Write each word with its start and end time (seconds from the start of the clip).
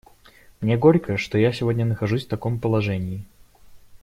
Мне 0.61 0.77
горько, 0.79 1.15
что 1.15 1.37
я 1.37 1.53
сегодня 1.53 1.85
нахожусь 1.85 2.25
в 2.25 2.29
таком 2.29 2.59
положении. 2.59 3.23